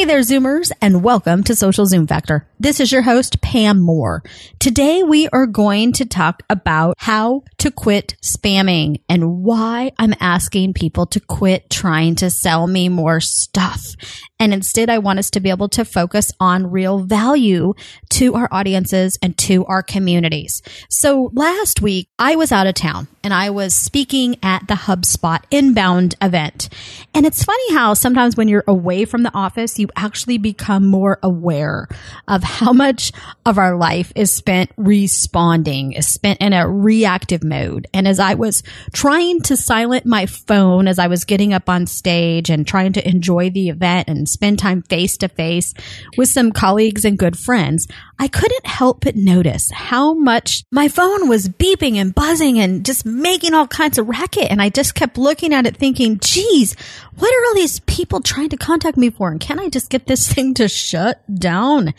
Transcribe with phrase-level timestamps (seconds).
[0.00, 2.48] Hey there, Zoomers, and welcome to Social Zoom Factor.
[2.58, 4.22] This is your host, Pam Moore.
[4.58, 10.72] Today we are going to talk about how to quit spamming and why I'm asking
[10.72, 13.94] people to quit trying to sell me more stuff.
[14.38, 17.74] And instead, I want us to be able to focus on real value
[18.10, 20.62] to our audiences and to our communities.
[20.88, 25.42] So last week, I was out of town and I was speaking at the HubSpot
[25.50, 26.70] inbound event.
[27.12, 31.18] And it's funny how sometimes when you're away from the office, you actually become more
[31.22, 31.88] aware
[32.28, 33.12] of how much
[33.44, 37.86] of our life is spent responding, is spent in a reactive mode.
[37.92, 41.86] And as I was trying to silent my phone as I was getting up on
[41.86, 45.74] stage and trying to enjoy the event and spend time face to face
[46.16, 47.86] with some colleagues and good friends,
[48.20, 53.06] I couldn't help but notice how much my phone was beeping and buzzing and just
[53.06, 54.50] making all kinds of racket.
[54.50, 56.76] And I just kept looking at it thinking, geez,
[57.16, 59.30] what are all these people trying to contact me for?
[59.30, 61.94] And can I just get this thing to shut down?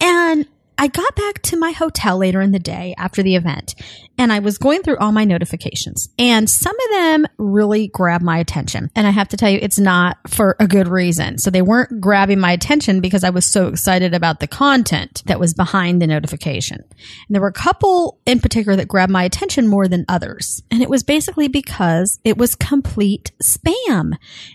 [0.00, 3.76] And I got back to my hotel later in the day after the event
[4.20, 8.36] and I was going through all my notifications and some of them really grabbed my
[8.36, 8.90] attention.
[8.94, 11.38] And I have to tell you, it's not for a good reason.
[11.38, 15.40] So they weren't grabbing my attention because I was so excited about the content that
[15.40, 16.80] was behind the notification.
[16.80, 20.62] And there were a couple in particular that grabbed my attention more than others.
[20.70, 24.12] And it was basically because it was complete spam.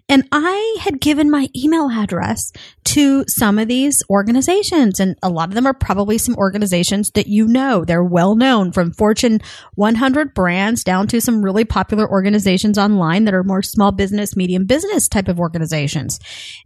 [0.08, 2.54] And I had given my email address
[2.84, 7.26] to some of these organizations and a lot of them are probably some organizations that
[7.26, 7.84] you know.
[7.84, 9.42] They're well known from Fortune
[9.76, 14.66] 100 brands down to some really popular organizations online that are more small business, medium
[14.66, 16.20] business type of organizations.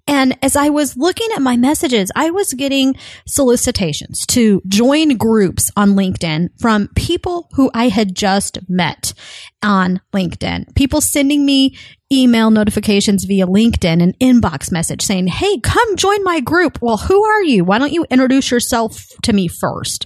[0.07, 2.95] And as I was looking at my messages, I was getting
[3.27, 9.13] solicitations to join groups on LinkedIn from people who I had just met
[9.61, 10.75] on LinkedIn.
[10.75, 11.75] People sending me
[12.11, 16.79] email notifications via LinkedIn, an inbox message saying, Hey, come join my group.
[16.81, 17.63] Well, who are you?
[17.63, 20.05] Why don't you introduce yourself to me first?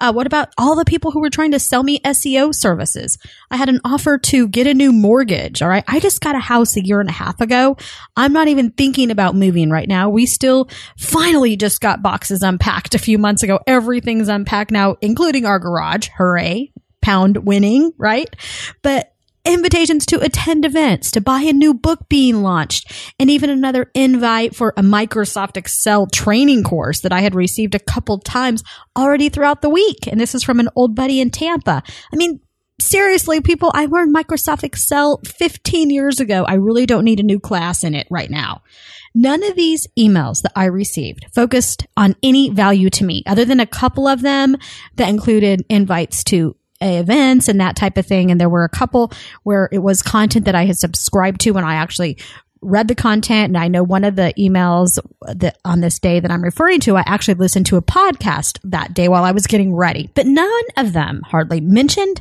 [0.00, 3.18] Uh, what about all the people who were trying to sell me SEO services?
[3.50, 5.62] I had an offer to get a new mortgage.
[5.62, 5.84] All right.
[5.86, 7.76] I just got a house a year and a half ago.
[8.16, 10.10] I'm not even thinking about moving right now.
[10.10, 10.68] We still
[10.98, 13.60] finally just got boxes unpacked a few months ago.
[13.66, 16.08] Everything's unpacked now, including our garage.
[16.16, 16.72] Hooray.
[17.00, 18.34] Pound winning, right?
[18.82, 19.13] But
[19.46, 24.56] invitations to attend events, to buy a new book being launched, and even another invite
[24.56, 28.62] for a Microsoft Excel training course that I had received a couple times
[28.96, 30.06] already throughout the week.
[30.06, 31.82] And this is from an old buddy in Tampa.
[32.12, 32.40] I mean,
[32.80, 36.44] seriously, people, I learned Microsoft Excel 15 years ago.
[36.44, 38.62] I really don't need a new class in it right now.
[39.14, 43.60] None of these emails that I received focused on any value to me other than
[43.60, 44.56] a couple of them
[44.96, 46.56] that included invites to
[46.88, 48.30] events and that type of thing.
[48.30, 49.12] And there were a couple
[49.42, 52.18] where it was content that I had subscribed to and I actually
[52.64, 56.30] read the content and I know one of the emails that on this day that
[56.30, 59.74] I'm referring to, I actually listened to a podcast that day while I was getting
[59.74, 62.20] ready, but none of them hardly mentioned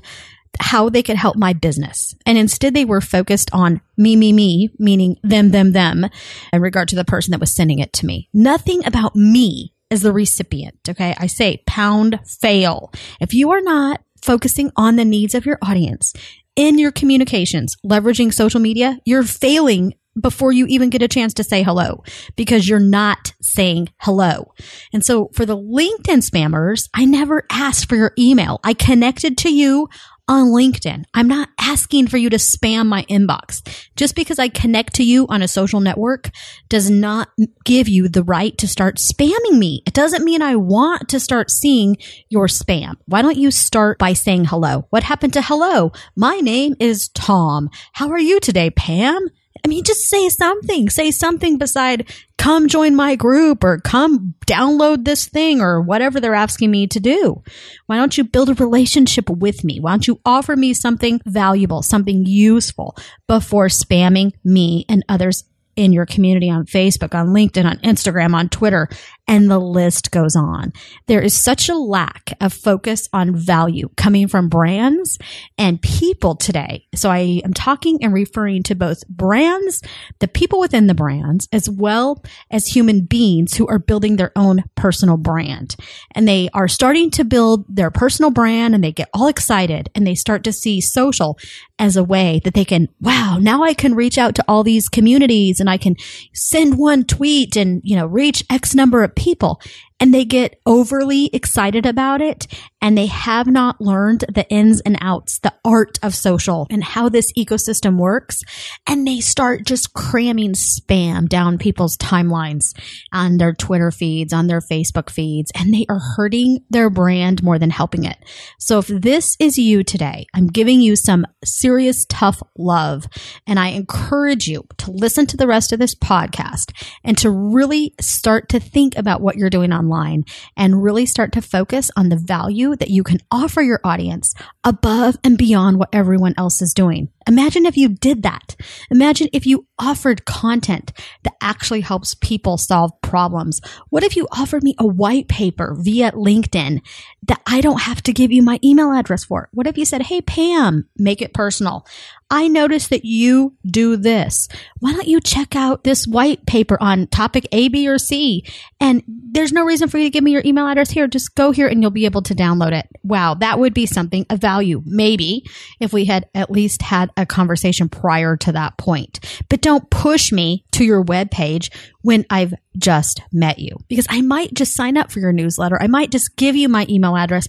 [0.59, 2.13] how they could help my business.
[2.25, 6.07] And instead they were focused on me, me, me, meaning them, them, them
[6.51, 8.29] in regard to the person that was sending it to me.
[8.33, 10.77] Nothing about me as the recipient.
[10.87, 11.15] Okay.
[11.17, 12.91] I say pound fail.
[13.19, 16.13] If you are not focusing on the needs of your audience
[16.55, 21.43] in your communications, leveraging social media, you're failing before you even get a chance to
[21.43, 22.03] say hello
[22.35, 24.53] because you're not saying hello.
[24.93, 28.59] And so for the LinkedIn spammers, I never asked for your email.
[28.63, 29.89] I connected to you
[30.27, 31.03] on LinkedIn.
[31.13, 33.61] I'm not asking for you to spam my inbox.
[33.95, 36.29] Just because I connect to you on a social network
[36.69, 37.29] does not
[37.65, 39.83] give you the right to start spamming me.
[39.85, 41.97] It doesn't mean I want to start seeing
[42.29, 42.95] your spam.
[43.05, 44.87] Why don't you start by saying hello?
[44.89, 45.91] What happened to hello?
[46.15, 47.69] My name is Tom.
[47.93, 49.27] How are you today, Pam?
[49.63, 50.89] I mean, just say something.
[50.89, 56.33] Say something beside come join my group or come download this thing or whatever they're
[56.33, 57.41] asking me to do.
[57.85, 59.79] Why don't you build a relationship with me?
[59.79, 62.97] Why don't you offer me something valuable, something useful
[63.29, 65.45] before spamming me and others
[65.75, 68.89] in your community on Facebook, on LinkedIn, on Instagram, on Twitter,
[69.27, 70.73] and the list goes on.
[71.07, 75.17] There is such a lack of focus on value coming from brands
[75.57, 76.87] and people today.
[76.93, 79.81] So I am talking and referring to both brands,
[80.19, 84.63] the people within the brands, as well as human beings who are building their own
[84.75, 85.75] personal brand.
[86.13, 90.05] And they are starting to build their personal brand and they get all excited and
[90.05, 91.37] they start to see social
[91.79, 94.89] as a way that they can, wow, now I can reach out to all these
[94.89, 95.95] communities and I can
[96.33, 99.59] send one tweet and, you know, reach X number of people
[100.03, 102.45] and they get overly excited about it
[102.81, 107.07] and they have not learned the ins and outs, the art of social and how
[107.07, 108.41] this ecosystem works.
[108.85, 112.77] And they start just cramming spam down people's timelines
[113.13, 117.57] on their Twitter feeds, on their Facebook feeds, and they are hurting their brand more
[117.57, 118.17] than helping it.
[118.59, 123.07] So if this is you today, I'm giving you some serious tough love
[123.47, 126.73] and I encourage you to listen to the rest of this podcast
[127.05, 130.25] and to really start to think about what you're doing online online
[130.57, 135.17] and really start to focus on the value that you can offer your audience above
[135.23, 137.09] and beyond what everyone else is doing.
[137.27, 138.55] Imagine if you did that.
[138.91, 140.91] Imagine if you offered content
[141.23, 143.61] that actually helps people solve problems.
[143.89, 146.81] What if you offered me a white paper via LinkedIn
[147.27, 149.49] that I don't have to give you my email address for?
[149.53, 151.85] What if you said, Hey, Pam, make it personal.
[152.33, 154.47] I noticed that you do this.
[154.79, 158.43] Why don't you check out this white paper on topic A, B, or C?
[158.79, 161.07] And there's no reason for you to give me your email address here.
[161.07, 162.87] Just go here and you'll be able to download it.
[163.03, 164.81] Wow, that would be something of value.
[164.83, 165.45] Maybe
[165.79, 169.19] if we had at least had a conversation prior to that point.
[169.49, 171.71] But don't push me to your web page
[172.01, 175.81] when I've just met you because I might just sign up for your newsletter.
[175.81, 177.47] I might just give you my email address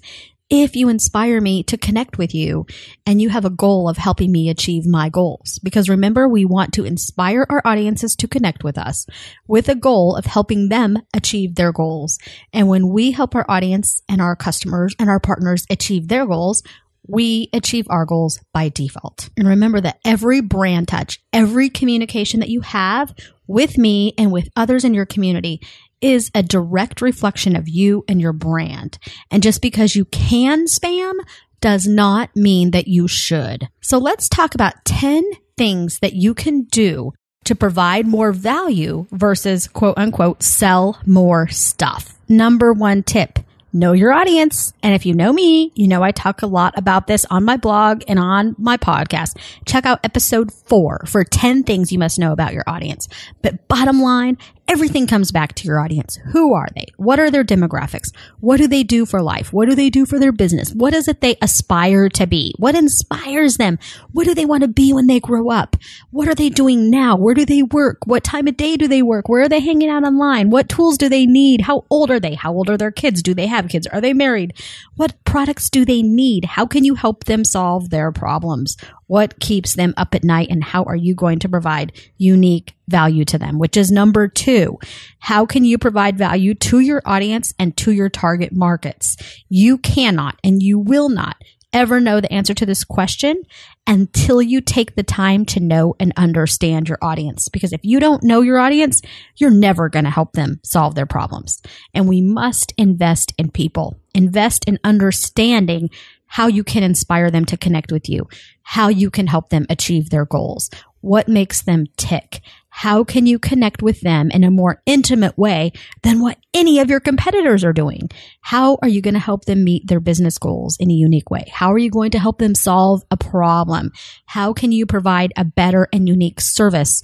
[0.51, 2.67] if you inspire me to connect with you
[3.07, 5.59] and you have a goal of helping me achieve my goals.
[5.63, 9.07] Because remember, we want to inspire our audiences to connect with us
[9.47, 12.19] with a goal of helping them achieve their goals.
[12.53, 16.63] And when we help our audience and our customers and our partners achieve their goals,
[17.07, 19.31] we achieve our goals by default.
[19.37, 23.15] And remember that every brand touch, every communication that you have
[23.47, 25.61] with me and with others in your community
[26.01, 28.99] is a direct reflection of you and your brand.
[29.31, 31.15] And just because you can spam
[31.61, 33.69] does not mean that you should.
[33.81, 35.25] So let's talk about 10
[35.57, 37.13] things that you can do
[37.45, 42.19] to provide more value versus quote unquote sell more stuff.
[42.29, 43.39] Number one tip
[43.75, 44.73] know your audience.
[44.83, 47.57] And if you know me, you know I talk a lot about this on my
[47.57, 49.37] blog and on my podcast.
[49.67, 53.09] Check out episode four for 10 things you must know about your audience.
[53.43, 56.19] But bottom line, everything comes back to your audience.
[56.33, 56.87] Who are they?
[56.97, 58.11] What are their demographics?
[58.41, 59.53] What do they do for life?
[59.53, 60.73] What do they do for their business?
[60.73, 62.55] What is it they aspire to be?
[62.59, 63.79] What inspires them?
[64.13, 65.77] What do they want to be when they grow up?
[66.11, 67.17] What are they doing now?
[67.17, 67.99] Where do they work?
[68.07, 69.29] What time of day do they work?
[69.29, 70.51] Where are they hanging out online?
[70.51, 71.63] What tools do they need?
[71.63, 72.35] How old are they?
[72.35, 73.23] How old are their kids?
[73.23, 73.87] Do they have kids?
[73.89, 74.55] Are they married?
[74.97, 76.45] What products do they need?
[76.45, 78.77] How can you help them solve their problems?
[79.15, 83.25] What keeps them up at night and how are you going to provide unique value
[83.27, 83.61] to them?
[83.61, 84.77] Which is number two.
[85.21, 89.17] How can you provide value to your audience and to your target markets?
[89.49, 91.37] You cannot and you will not
[91.73, 93.41] ever know the answer to this question
[93.87, 97.49] until you take the time to know and understand your audience.
[97.49, 99.01] Because if you don't know your audience,
[99.37, 101.63] you're never going to help them solve their problems.
[101.95, 105.91] And we must invest in people, invest in understanding
[106.27, 108.27] how you can inspire them to connect with you,
[108.65, 110.69] how you can help them achieve their goals,
[111.01, 112.41] what makes them tick,
[112.77, 115.71] how can you connect with them in a more intimate way
[116.03, 118.11] than what any of your competitors are doing?
[118.41, 121.45] How are you going to help them meet their business goals in a unique way?
[121.53, 123.93] How are you going to help them solve a problem?
[124.27, 127.01] How can you provide a better and unique service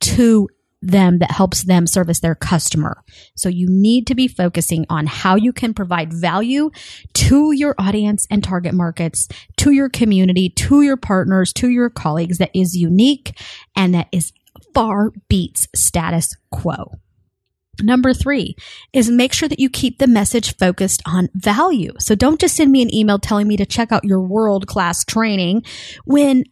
[0.00, 0.48] to
[0.86, 3.02] them that helps them service their customer.
[3.36, 6.70] So you need to be focusing on how you can provide value
[7.14, 12.38] to your audience and target markets, to your community, to your partners, to your colleagues
[12.38, 13.38] that is unique
[13.76, 14.32] and that is
[14.74, 16.98] far beats status quo.
[17.82, 18.54] Number three
[18.92, 21.92] is make sure that you keep the message focused on value.
[21.98, 25.04] So don't just send me an email telling me to check out your world class
[25.04, 25.64] training
[26.04, 26.44] when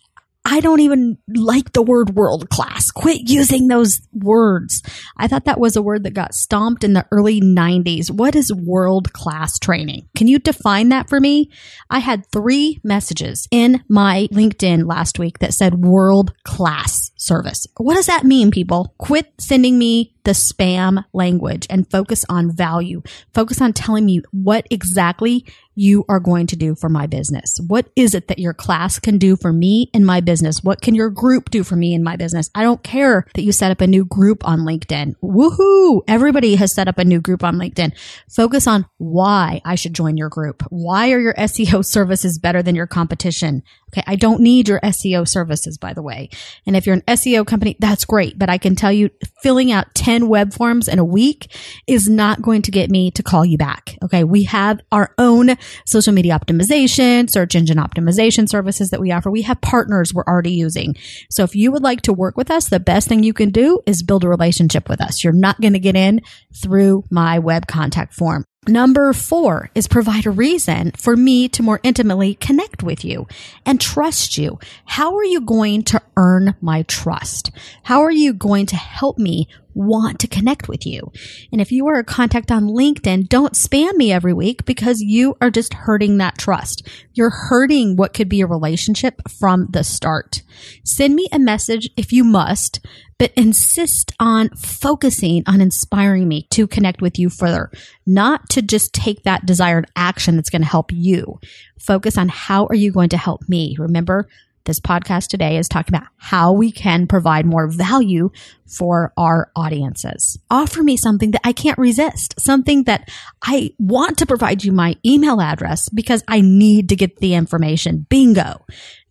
[0.45, 2.91] I don't even like the word world class.
[2.91, 4.83] Quit using those words.
[5.17, 8.11] I thought that was a word that got stomped in the early 90s.
[8.11, 10.09] What is world class training?
[10.17, 11.51] Can you define that for me?
[11.91, 17.67] I had three messages in my LinkedIn last week that said world class service.
[17.77, 18.95] What does that mean, people?
[18.99, 23.03] Quit sending me the spam language and focus on value.
[23.35, 27.59] Focus on telling me what exactly you are going to do for my business.
[27.67, 30.63] What is it that your class can do for me in my business?
[30.63, 32.51] What can your group do for me in my business?
[32.55, 35.15] I don't care that you set up a new group on LinkedIn.
[35.23, 36.03] Woohoo!
[36.07, 37.93] Everybody has set up a new group on LinkedIn.
[38.31, 40.63] Focus on why I should join your group.
[40.69, 43.63] Why are your SEO services better than your competition?
[43.93, 44.05] Okay.
[44.07, 46.31] I don't need your SEO services, by the way.
[46.67, 48.39] And if you're an SEO company, that's great.
[48.39, 49.11] But I can tell you
[49.43, 51.55] filling out 10 web forms in a week
[51.87, 53.97] is not going to get me to call you back.
[54.03, 54.25] Okay.
[54.25, 59.31] We have our own social media optimization, search engine optimization services that we offer.
[59.31, 60.97] We have partners we're already using.
[61.31, 63.81] So if you would like to work with us, the best thing you can do
[63.87, 65.25] is build a relationship with us.
[65.25, 66.21] You're not going to get in
[66.55, 68.45] through my web contact form.
[68.69, 73.27] Number four is provide a reason for me to more intimately connect with you
[73.67, 74.61] and trust you.
[74.85, 77.51] How are you going to earn my trust?
[77.83, 81.13] How are you going to help me want to connect with you?
[81.51, 85.37] And if you are a contact on LinkedIn, don't spam me every week because you
[85.41, 86.87] are just hurting that trust.
[87.15, 90.43] You're hurting what could be a relationship from the start.
[90.85, 92.81] Send me a message if you must,
[93.19, 97.71] but insist on focusing on inspiring me to connect with you further,
[98.07, 101.39] not to just take that desired action that's going to help you.
[101.79, 103.77] Focus on how are you going to help me?
[103.79, 104.29] Remember,
[104.65, 108.31] this podcast today is talking about how we can provide more value
[108.67, 110.39] for our audiences.
[110.51, 113.09] Offer me something that I can't resist, something that
[113.43, 118.07] I want to provide you my email address because I need to get the information.
[118.09, 118.65] Bingo.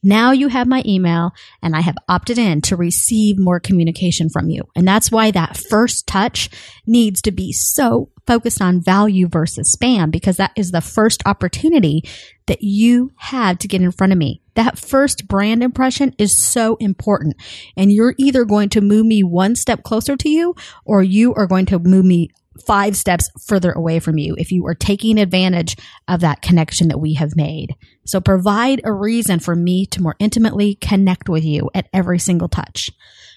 [0.03, 1.31] Now you have my email
[1.61, 4.63] and I have opted in to receive more communication from you.
[4.75, 6.49] And that's why that first touch
[6.87, 12.01] needs to be so focused on value versus spam because that is the first opportunity
[12.47, 14.41] that you have to get in front of me.
[14.53, 17.35] That first brand impression is so important.
[17.75, 21.45] And you're either going to move me one step closer to you or you are
[21.45, 22.29] going to move me
[22.65, 25.75] five steps further away from you if you are taking advantage
[26.07, 27.75] of that connection that we have made.
[28.05, 32.47] So provide a reason for me to more intimately connect with you at every single
[32.47, 32.91] touch.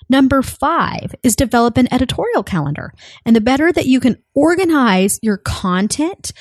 [0.09, 2.93] Number five is develop an editorial calendar.
[3.25, 6.33] And the better that you can organize your content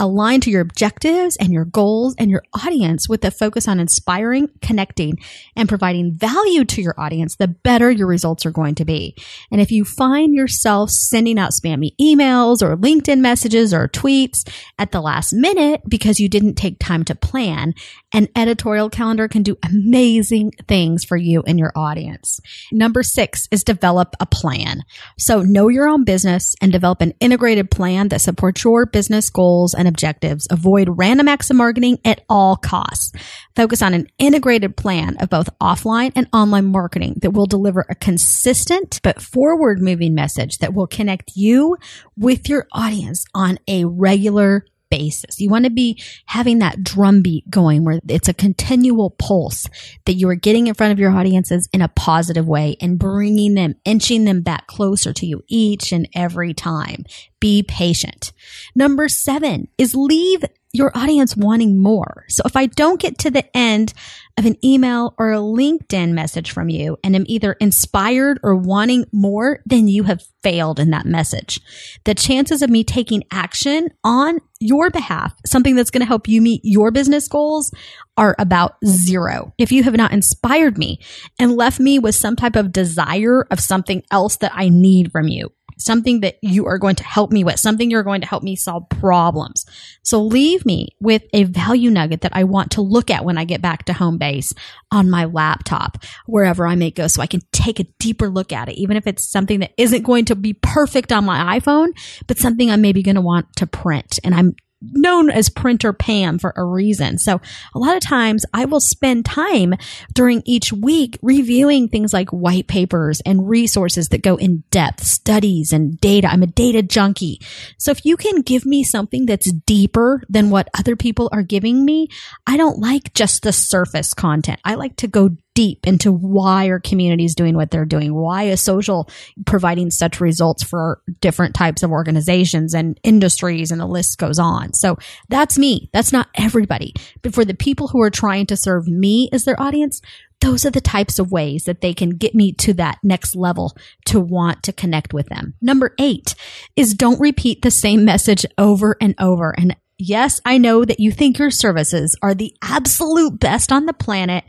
[0.00, 4.48] align to your objectives and your goals and your audience with a focus on inspiring,
[4.62, 5.18] connecting,
[5.54, 9.14] and providing value to your audience, the better your results are going to be.
[9.52, 14.90] And if you find yourself sending out spammy emails or LinkedIn messages or tweets at
[14.90, 17.74] the last minute because you didn't take time to plan,
[18.12, 22.40] an editorial calendar can do amazing things for you and your audience.
[22.72, 24.82] Number six is develop a plan.
[25.18, 29.74] So know your own business and develop an integrated plan that supports your business goals
[29.74, 30.46] and objectives.
[30.50, 33.12] Avoid random acts of marketing at all costs.
[33.54, 37.94] Focus on an integrated plan of both offline and online marketing that will deliver a
[37.94, 41.76] consistent but forward moving message that will connect you
[42.16, 45.40] with your audience on a regular basis.
[45.40, 49.66] You want to be having that drumbeat going where it's a continual pulse
[50.04, 53.54] that you are getting in front of your audiences in a positive way and bringing
[53.54, 57.04] them, inching them back closer to you each and every time.
[57.40, 58.32] Be patient.
[58.74, 62.24] Number seven is leave your audience wanting more.
[62.28, 63.92] So if I don't get to the end
[64.38, 69.04] of an email or a LinkedIn message from you and am either inspired or wanting
[69.12, 71.60] more, then you have failed in that message.
[72.04, 76.40] The chances of me taking action on your behalf, something that's going to help you
[76.40, 77.72] meet your business goals
[78.16, 79.52] are about zero.
[79.58, 81.00] If you have not inspired me
[81.38, 85.28] and left me with some type of desire of something else that I need from
[85.28, 85.50] you,
[85.80, 88.56] something that you are going to help me with, something you're going to help me
[88.56, 89.64] solve problems.
[90.02, 93.44] So leave me with a value nugget that I want to look at when I
[93.44, 94.52] get back to home base
[94.90, 98.68] on my laptop, wherever I may go, so I can take a deeper look at
[98.68, 101.88] it, even if it's something that isn't going to be perfect on my iPhone,
[102.26, 104.18] but something I'm maybe going to want to print.
[104.24, 107.18] And I'm known as printer Pam for a reason.
[107.18, 107.40] So
[107.74, 109.74] a lot of times I will spend time
[110.12, 115.72] during each week reviewing things like white papers and resources that go in depth, studies
[115.72, 116.28] and data.
[116.28, 117.40] I'm a data junkie.
[117.76, 121.84] So if you can give me something that's deeper than what other people are giving
[121.84, 122.08] me,
[122.46, 124.60] I don't like just the surface content.
[124.64, 128.14] I like to go deep into why are communities doing what they're doing.
[128.14, 129.10] Why is social
[129.44, 134.72] providing such results for different types of organizations and industries and the list goes on.
[134.72, 134.96] So
[135.28, 135.90] that's me.
[135.92, 136.94] That's not everybody.
[137.20, 140.00] But for the people who are trying to serve me as their audience,
[140.40, 143.76] those are the types of ways that they can get me to that next level
[144.06, 145.52] to want to connect with them.
[145.60, 146.34] Number eight
[146.74, 149.54] is don't repeat the same message over and over.
[149.58, 153.92] And Yes, I know that you think your services are the absolute best on the
[153.92, 154.44] planet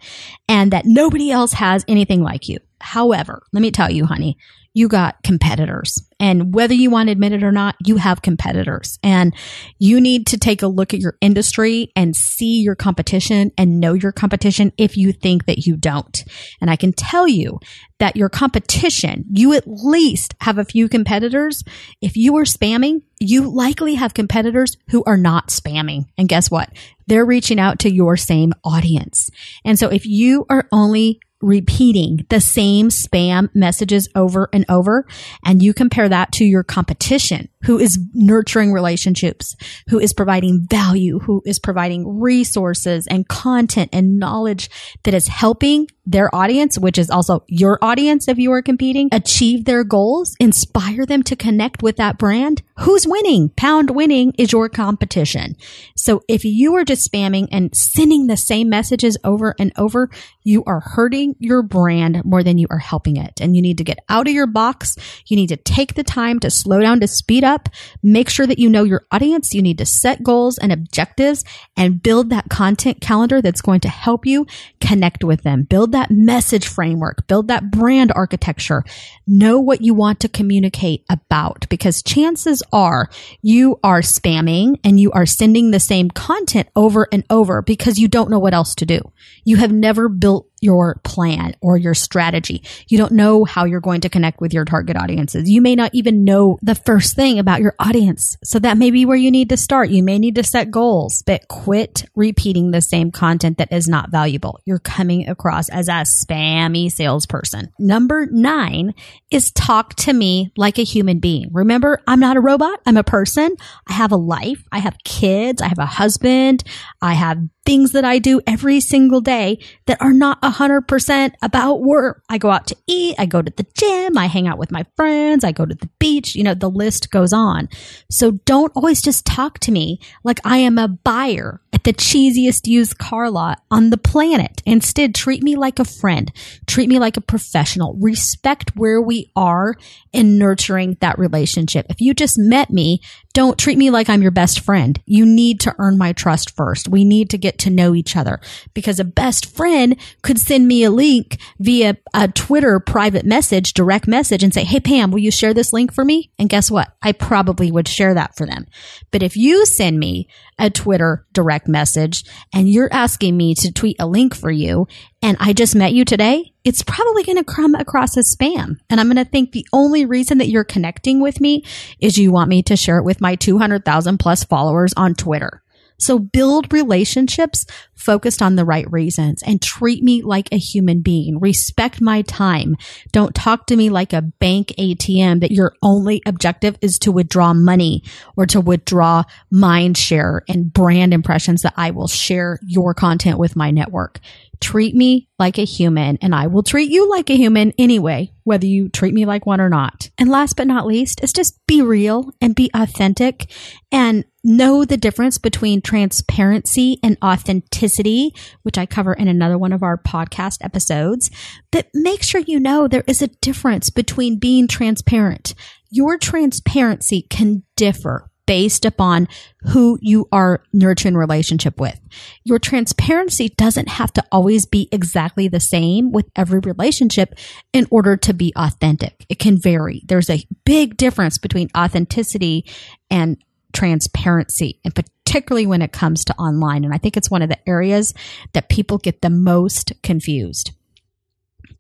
[0.47, 2.59] and that nobody else has anything like you.
[2.81, 4.37] However, let me tell you, honey,
[4.73, 6.01] you got competitors.
[6.19, 8.99] And whether you want to admit it or not, you have competitors.
[9.03, 9.33] And
[9.79, 13.93] you need to take a look at your industry and see your competition and know
[13.93, 16.23] your competition if you think that you don't.
[16.61, 17.59] And I can tell you
[17.99, 21.63] that your competition, you at least have a few competitors.
[22.01, 26.05] If you are spamming, you likely have competitors who are not spamming.
[26.17, 26.69] And guess what?
[27.07, 29.29] They're reaching out to your same audience.
[29.65, 35.05] And so if you are only repeating the same spam messages over and over.
[35.45, 39.55] And you compare that to your competition who is nurturing relationships,
[39.89, 44.69] who is providing value, who is providing resources and content and knowledge
[45.03, 49.65] that is helping their audience, which is also your audience if you are competing, achieve
[49.65, 52.63] their goals, inspire them to connect with that brand.
[52.79, 53.49] Who's winning?
[53.49, 55.55] Pound winning is your competition.
[55.95, 60.09] So if you are just spamming and sending the same messages over and over,
[60.43, 63.39] you are hurting your brand more than you are helping it.
[63.39, 64.97] And you need to get out of your box.
[65.27, 67.69] You need to take the time to slow down, to speed up,
[68.01, 69.53] make sure that you know your audience.
[69.53, 71.43] You need to set goals and objectives
[71.75, 74.47] and build that content calendar that's going to help you
[74.79, 75.63] connect with them.
[75.63, 78.83] Build that message framework, build that brand architecture.
[79.27, 83.09] Know what you want to communicate about because chances are
[83.41, 88.07] you are spamming and you are sending the same content over and over because you
[88.07, 89.01] don't know what else to do.
[89.43, 92.63] You have never built your plan or your strategy.
[92.87, 95.49] You don't know how you're going to connect with your target audiences.
[95.49, 98.37] You may not even know the first thing about your audience.
[98.43, 99.89] So that may be where you need to start.
[99.89, 104.11] You may need to set goals, but quit repeating the same content that is not
[104.11, 104.59] valuable.
[104.65, 107.73] You're coming across as a spammy salesperson.
[107.79, 108.93] Number nine
[109.31, 111.49] is talk to me like a human being.
[111.51, 112.79] Remember, I'm not a robot.
[112.85, 113.55] I'm a person.
[113.87, 114.63] I have a life.
[114.71, 115.61] I have kids.
[115.61, 116.63] I have a husband.
[117.01, 122.23] I have things that I do every single day that are not 100% about work.
[122.29, 124.85] I go out to eat, I go to the gym, I hang out with my
[124.95, 127.69] friends, I go to the beach, you know, the list goes on.
[128.09, 132.67] So don't always just talk to me like I am a buyer at the cheesiest
[132.67, 134.61] used car lot on the planet.
[134.65, 136.31] Instead, treat me like a friend,
[136.67, 139.75] treat me like a professional, respect where we are
[140.11, 141.85] in nurturing that relationship.
[141.89, 143.01] If you just met me,
[143.33, 144.99] don't treat me like I'm your best friend.
[145.05, 146.89] You need to earn my trust first.
[146.89, 148.39] We need to get to know each other
[148.73, 154.07] because a best friend could send me a link via a Twitter private message, direct
[154.07, 156.31] message and say, Hey, Pam, will you share this link for me?
[156.37, 156.93] And guess what?
[157.01, 158.65] I probably would share that for them.
[159.11, 162.23] But if you send me a Twitter direct message
[162.53, 164.87] and you're asking me to tweet a link for you
[165.21, 168.77] and I just met you today, it's probably going to come across as spam.
[168.89, 171.63] And I'm going to think the only reason that you're connecting with me
[171.99, 175.61] is you want me to share it with my 200,000 plus followers on Twitter.
[176.01, 181.39] So build relationships focused on the right reasons and treat me like a human being.
[181.39, 182.75] Respect my time.
[183.11, 187.53] Don't talk to me like a bank ATM that your only objective is to withdraw
[187.53, 188.03] money
[188.35, 193.55] or to withdraw mind share and brand impressions that I will share your content with
[193.55, 194.19] my network.
[194.59, 198.67] Treat me like a human and I will treat you like a human anyway, whether
[198.67, 200.09] you treat me like one or not.
[200.19, 203.51] And last but not least is just be real and be authentic
[203.91, 209.83] and know the difference between transparency and authenticity, which I cover in another one of
[209.83, 211.29] our podcast episodes.
[211.71, 215.53] But make sure you know there is a difference between being transparent.
[215.89, 219.27] Your transparency can differ based upon
[219.69, 221.97] who you are nurturing relationship with.
[222.43, 227.35] Your transparency doesn't have to always be exactly the same with every relationship
[227.71, 229.25] in order to be authentic.
[229.29, 230.01] It can vary.
[230.05, 232.65] There's a big difference between authenticity
[233.09, 233.37] and
[233.73, 236.83] transparency and particularly when it comes to online.
[236.83, 238.13] And I think it's one of the areas
[238.53, 240.71] that people get the most confused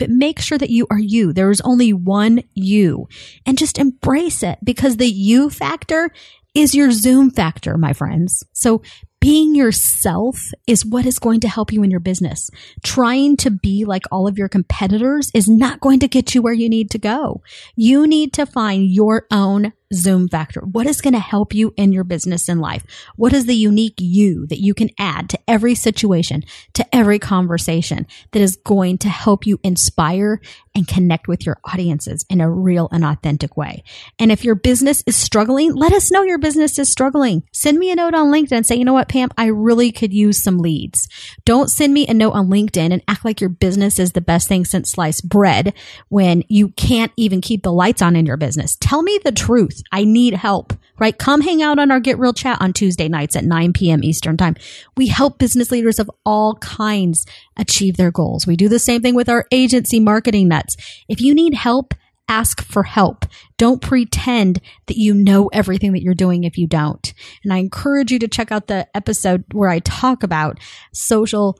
[0.01, 1.31] but make sure that you are you.
[1.31, 3.07] There is only one you
[3.45, 6.09] and just embrace it because the you factor
[6.55, 8.43] is your Zoom factor, my friends.
[8.51, 8.81] So
[9.19, 12.49] being yourself is what is going to help you in your business.
[12.83, 16.51] Trying to be like all of your competitors is not going to get you where
[16.51, 17.41] you need to go.
[17.75, 20.61] You need to find your own Zoom factor?
[20.61, 22.85] What is going to help you in your business and life?
[23.15, 28.07] What is the unique you that you can add to every situation, to every conversation
[28.31, 30.41] that is going to help you inspire
[30.73, 33.83] and connect with your audiences in a real and authentic way?
[34.19, 37.43] And if your business is struggling, let us know your business is struggling.
[37.51, 40.13] Send me a note on LinkedIn and say, you know what, Pam, I really could
[40.13, 41.07] use some leads.
[41.45, 44.47] Don't send me a note on LinkedIn and act like your business is the best
[44.47, 45.73] thing since sliced bread
[46.09, 48.77] when you can't even keep the lights on in your business.
[48.79, 49.80] Tell me the truth.
[49.91, 51.17] I need help, right?
[51.17, 54.03] Come hang out on our Get Real chat on Tuesday nights at 9 p.m.
[54.03, 54.55] Eastern time.
[54.95, 57.25] We help business leaders of all kinds
[57.57, 58.47] achieve their goals.
[58.47, 60.75] We do the same thing with our agency Marketing Nutz.
[61.07, 61.93] If you need help,
[62.27, 63.25] ask for help.
[63.57, 67.13] Don't pretend that you know everything that you're doing if you don't.
[67.43, 70.59] And I encourage you to check out the episode where I talk about
[70.93, 71.57] social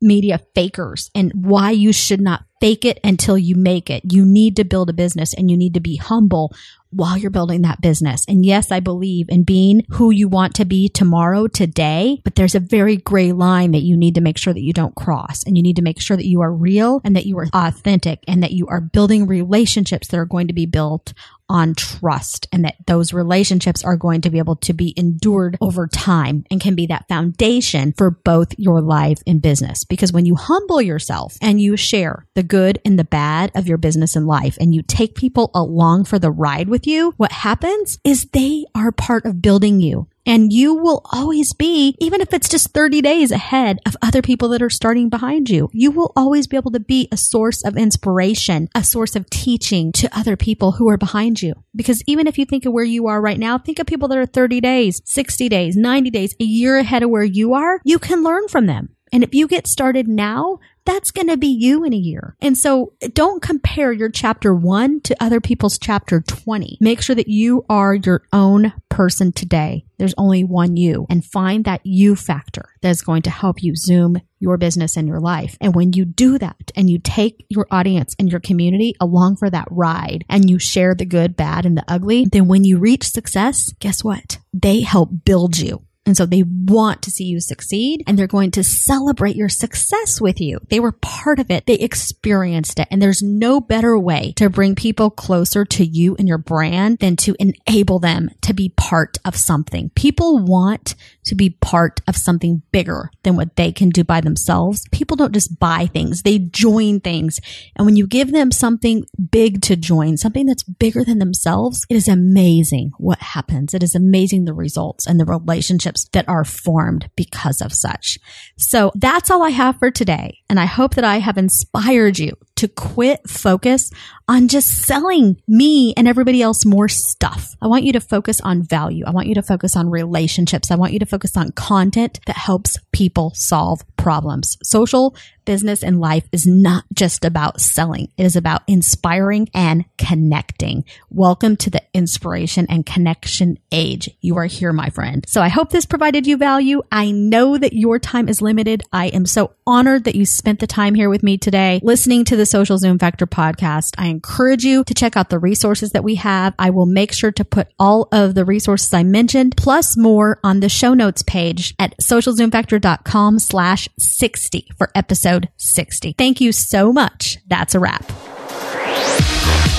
[0.00, 4.02] media fakers and why you should not fake it until you make it.
[4.10, 6.52] You need to build a business and you need to be humble
[6.94, 8.24] while you're building that business.
[8.28, 12.54] And yes, I believe in being who you want to be tomorrow, today, but there's
[12.54, 15.44] a very gray line that you need to make sure that you don't cross.
[15.44, 18.22] And you need to make sure that you are real and that you are authentic
[18.26, 21.12] and that you are building relationships that are going to be built
[21.48, 25.86] on trust and that those relationships are going to be able to be endured over
[25.86, 29.84] time and can be that foundation for both your life and business.
[29.84, 33.78] Because when you humble yourself and you share the good and the bad of your
[33.78, 37.98] business and life and you take people along for the ride with you, what happens
[38.04, 40.08] is they are part of building you.
[40.26, 44.48] And you will always be, even if it's just 30 days ahead of other people
[44.50, 47.76] that are starting behind you, you will always be able to be a source of
[47.76, 51.54] inspiration, a source of teaching to other people who are behind you.
[51.76, 54.18] Because even if you think of where you are right now, think of people that
[54.18, 57.80] are 30 days, 60 days, 90 days, a year ahead of where you are.
[57.84, 58.96] You can learn from them.
[59.14, 62.36] And if you get started now, that's going to be you in a year.
[62.40, 66.78] And so don't compare your chapter one to other people's chapter 20.
[66.80, 69.86] Make sure that you are your own person today.
[69.98, 73.76] There's only one you and find that you factor that is going to help you
[73.76, 75.56] zoom your business and your life.
[75.60, 79.48] And when you do that and you take your audience and your community along for
[79.48, 83.04] that ride and you share the good, bad, and the ugly, then when you reach
[83.04, 84.38] success, guess what?
[84.52, 85.84] They help build you.
[86.06, 90.20] And so they want to see you succeed and they're going to celebrate your success
[90.20, 90.60] with you.
[90.68, 91.64] They were part of it.
[91.64, 92.88] They experienced it.
[92.90, 97.16] And there's no better way to bring people closer to you and your brand than
[97.16, 99.90] to enable them to be part of something.
[99.94, 104.86] People want to be part of something bigger than what they can do by themselves.
[104.92, 106.22] People don't just buy things.
[106.22, 107.40] They join things.
[107.76, 111.96] And when you give them something big to join, something that's bigger than themselves, it
[111.96, 113.72] is amazing what happens.
[113.72, 118.18] It is amazing the results and the relationships relationships that are formed because of such.
[118.56, 120.38] So that's all I have for today.
[120.48, 123.90] And I hope that I have inspired you to quit focus
[124.28, 127.54] on just selling me and everybody else more stuff.
[127.60, 129.04] I want you to focus on value.
[129.06, 130.70] I want you to focus on relationships.
[130.70, 134.56] I want you to focus on content that helps people solve problems.
[134.62, 135.14] Social
[135.44, 138.08] business and life is not just about selling.
[138.16, 140.84] It is about inspiring and connecting.
[141.10, 144.08] Welcome to the inspiration and connection age.
[144.22, 145.24] You are here, my friend.
[145.28, 146.82] So I hope this provided you value.
[146.90, 148.82] I know that your time is limited.
[148.92, 152.36] I am so honored that you spent the time here with me today listening to
[152.44, 153.94] the Social Zoom Factor podcast.
[153.96, 156.54] I encourage you to check out the resources that we have.
[156.58, 160.60] I will make sure to put all of the resources I mentioned plus more on
[160.60, 166.14] the show notes page at socialzoomfactor.com slash 60 for episode 60.
[166.18, 167.38] Thank you so much.
[167.46, 168.33] That's a wrap.